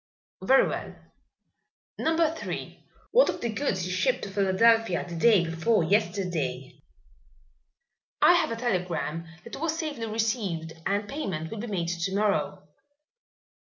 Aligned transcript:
"Very 0.41 0.67
well. 0.67 0.95
Number 1.99 2.33
Three, 2.33 2.87
what 3.11 3.29
of 3.29 3.39
the 3.39 3.49
goods 3.49 3.85
you 3.85 3.91
shipped 3.93 4.23
to 4.23 4.31
Philadelphia 4.31 5.07
day 5.07 5.45
before 5.45 5.83
yesterday?" 5.83 6.81
"I 8.19 8.33
have 8.33 8.49
a 8.49 8.55
telegram 8.55 9.27
that 9.43 9.55
it 9.55 9.61
was 9.61 9.77
safely 9.77 10.07
received 10.07 10.73
and 10.87 11.07
payment 11.07 11.51
will 11.51 11.59
be 11.59 11.67
made 11.67 11.89
to 11.89 12.15
morrow." 12.15 12.67